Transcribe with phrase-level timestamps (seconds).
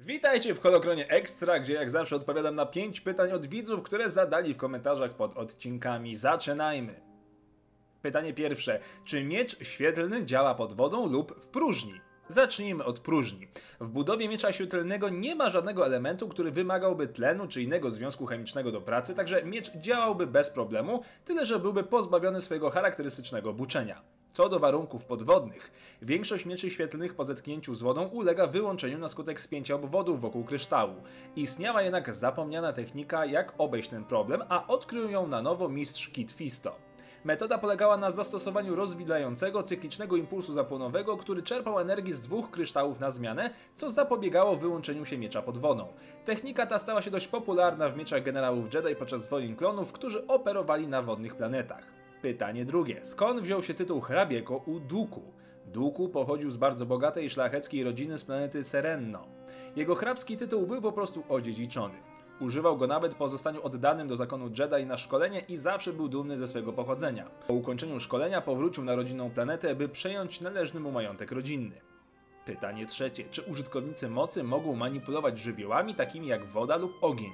[0.00, 4.54] Witajcie w Holokronie Extra, gdzie jak zawsze odpowiadam na 5 pytań od widzów, które zadali
[4.54, 6.16] w komentarzach pod odcinkami.
[6.16, 7.00] Zaczynajmy!
[8.02, 8.80] Pytanie pierwsze.
[9.04, 12.00] Czy miecz świetlny działa pod wodą lub w próżni?
[12.28, 13.48] Zacznijmy od próżni.
[13.80, 18.72] W budowie miecza świetlnego nie ma żadnego elementu, który wymagałby tlenu czy innego związku chemicznego
[18.72, 24.02] do pracy, także miecz działałby bez problemu, tyle że byłby pozbawiony swojego charakterystycznego buczenia.
[24.32, 29.40] Co do warunków podwodnych, większość mieczy świetlnych po zetknięciu z wodą ulega wyłączeniu na skutek
[29.40, 30.94] spięcia obwodów wokół kryształu.
[31.36, 36.32] Istniała jednak zapomniana technika, jak obejść ten problem, a odkrył ją na nowo mistrz Kit
[36.32, 36.85] Fisto.
[37.26, 43.10] Metoda polegała na zastosowaniu rozwidlającego cyklicznego impulsu zapłonowego, który czerpał energię z dwóch kryształów na
[43.10, 45.88] zmianę, co zapobiegało wyłączeniu się miecza pod wodą.
[46.24, 50.88] Technika ta stała się dość popularna w mieczach generałów Jedi podczas wojen klonów, którzy operowali
[50.88, 51.84] na wodnych planetach.
[52.22, 53.04] Pytanie drugie.
[53.04, 55.22] Skąd wziął się tytuł hrabiego u Duku?
[55.66, 59.26] Duku pochodził z bardzo bogatej szlacheckiej rodziny z planety Serenno.
[59.76, 61.94] Jego hrabski tytuł był po prostu odziedziczony.
[62.40, 66.36] Używał go nawet po zostaniu oddanym do zakonu Jedi na szkolenie i zawsze był dumny
[66.36, 67.30] ze swego pochodzenia.
[67.46, 71.80] Po ukończeniu szkolenia powrócił na rodzinną planetę, by przejąć należny mu majątek rodzinny.
[72.44, 73.24] Pytanie trzecie.
[73.30, 77.30] Czy użytkownicy mocy mogą manipulować żywiołami takimi jak woda lub ogień?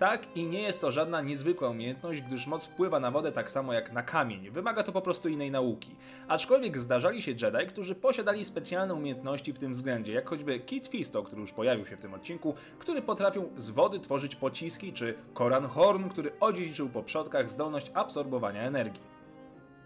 [0.00, 3.72] Tak, i nie jest to żadna niezwykła umiejętność, gdyż moc wpływa na wodę tak samo
[3.72, 4.50] jak na kamień.
[4.50, 5.96] Wymaga to po prostu innej nauki.
[6.28, 11.22] Aczkolwiek zdarzali się Jedi, którzy posiadali specjalne umiejętności w tym względzie, jak choćby Kit Fisto,
[11.22, 15.66] który już pojawił się w tym odcinku, który potrafił z wody tworzyć pociski, czy Koran
[15.66, 19.02] Horn, który odziedziczył po przodkach zdolność absorbowania energii.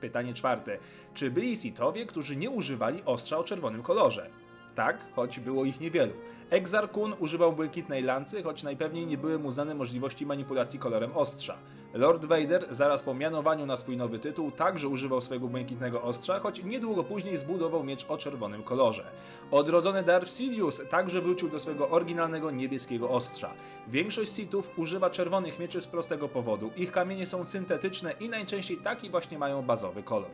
[0.00, 0.78] Pytanie czwarte.
[1.14, 4.30] Czy byli Sithowie, którzy nie używali ostrza o czerwonym kolorze?
[4.74, 6.12] Tak, choć było ich niewielu.
[6.50, 11.58] Exar Kun używał błękitnej lancy, choć najpewniej nie były mu znane możliwości manipulacji kolorem ostrza.
[11.94, 16.64] Lord Vader, zaraz po mianowaniu na swój nowy tytuł, także używał swojego błękitnego ostrza, choć
[16.64, 19.04] niedługo później zbudował miecz o czerwonym kolorze.
[19.50, 23.54] Odrodzony Darth Sidious także wrócił do swojego oryginalnego niebieskiego ostrza.
[23.88, 26.70] Większość Sithów używa czerwonych mieczy z prostego powodu.
[26.76, 30.30] Ich kamienie są syntetyczne i najczęściej taki właśnie mają bazowy kolor.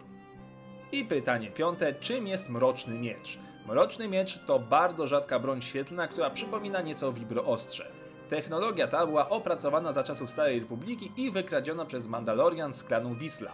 [0.92, 3.38] I pytanie piąte, czym jest mroczny miecz?
[3.70, 7.90] Mroczny miecz to bardzo rzadka broń świetlna, która przypomina nieco wibroostrze.
[8.28, 13.52] Technologia ta była opracowana za czasów Starej Republiki i wykradziona przez Mandalorian z klanu Wisla.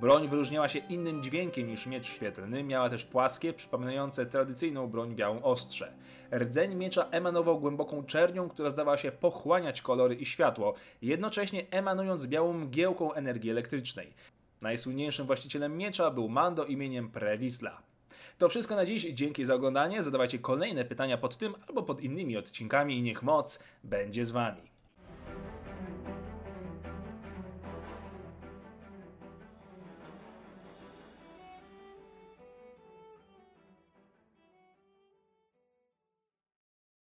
[0.00, 5.42] Broń wyróżniała się innym dźwiękiem niż miecz świetlny, miała też płaskie, przypominające tradycyjną broń białą
[5.42, 5.92] ostrze.
[6.34, 12.52] Rdzeń miecza emanował głęboką czernią, która zdawała się pochłaniać kolory i światło, jednocześnie emanując białą
[12.52, 14.12] mgiełką energii elektrycznej.
[14.60, 17.91] Najsłynniejszym właścicielem miecza był Mando imieniem Prewisla.
[18.38, 22.36] To wszystko na dziś, dzięki za oglądanie, zadawajcie kolejne pytania pod tym albo pod innymi
[22.36, 24.71] odcinkami i niech moc będzie z wami.